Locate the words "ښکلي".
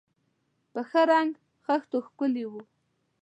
2.07-2.45